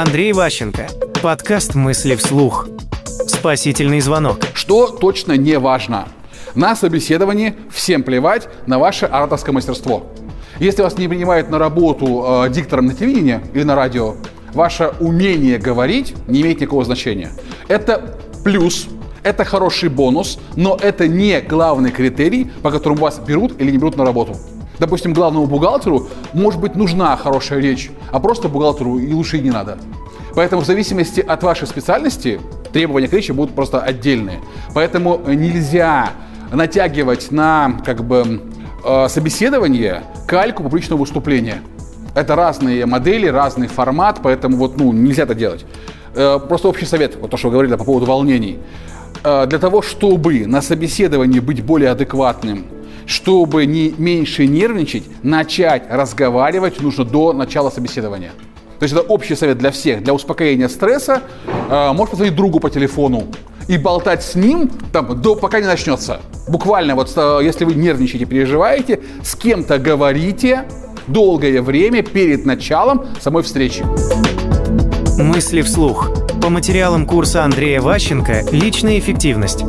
[0.00, 0.88] Андрей Ващенко.
[1.22, 2.66] Подкаст «Мысли вслух».
[3.26, 4.38] Спасительный звонок.
[4.52, 6.08] Что точно не важно?
[6.56, 10.06] На собеседовании всем плевать на ваше ораторское мастерство.
[10.58, 14.16] Если вас не принимают на работу э, диктором на телевидении или на радио,
[14.52, 17.30] ваше умение говорить не имеет никакого значения.
[17.68, 18.88] Это плюс,
[19.22, 23.96] это хороший бонус, но это не главный критерий, по которому вас берут или не берут
[23.96, 24.36] на работу.
[24.78, 29.50] Допустим, главному бухгалтеру может быть нужна хорошая речь, а просто бухгалтеру и лучше и не
[29.50, 29.78] надо.
[30.34, 32.40] Поэтому в зависимости от вашей специальности
[32.72, 34.40] требования к речи будут просто отдельные.
[34.74, 36.10] Поэтому нельзя
[36.52, 38.42] натягивать на как бы
[38.84, 41.62] э, собеседование кальку публичного выступления.
[42.14, 45.64] Это разные модели, разный формат, поэтому вот ну нельзя это делать.
[46.14, 48.58] Э, просто общий совет, вот то, что вы говорили по поводу волнений.
[49.22, 52.66] Э, для того, чтобы на собеседовании быть более адекватным,
[53.06, 58.32] чтобы не меньше нервничать, начать разговаривать нужно до начала собеседования.
[58.78, 60.02] То есть это общий совет для всех.
[60.02, 61.22] Для успокоения стресса
[61.70, 63.24] э, можешь позвонить другу по телефону
[63.68, 66.20] и болтать с ним там, до, пока не начнется.
[66.48, 70.64] Буквально вот э, если вы нервничаете, переживаете, с кем-то говорите
[71.06, 73.84] долгое время перед началом самой встречи.
[75.18, 76.10] Мысли вслух.
[76.42, 79.64] По материалам курса Андрея Ващенко «Личная эффективность».